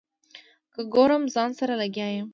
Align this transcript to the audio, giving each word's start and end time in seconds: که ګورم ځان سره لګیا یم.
که 0.73 0.81
ګورم 0.93 1.23
ځان 1.33 1.49
سره 1.59 1.73
لګیا 1.81 2.07
یم. 2.15 2.27